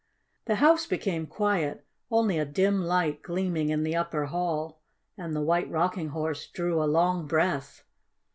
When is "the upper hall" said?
3.83-4.81